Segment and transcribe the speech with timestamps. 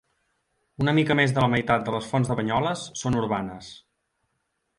[0.85, 3.71] Una mica més de la meitat de les fonts de Banyoles són urbanes.